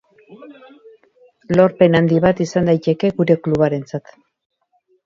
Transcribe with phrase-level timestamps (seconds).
[1.59, 4.13] Lorpen handi bat izan daiteke gure klubarentzat.